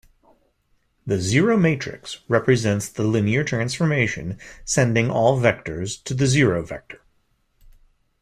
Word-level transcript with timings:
The 1.05 1.19
zero 1.19 1.57
matrix 1.57 2.21
represents 2.27 2.89
the 2.89 3.03
linear 3.03 3.43
transformation 3.43 4.39
sending 4.65 5.11
all 5.11 5.39
vectors 5.39 6.03
to 6.05 6.15
the 6.15 6.25
zero 6.25 6.63
vector. 6.63 7.01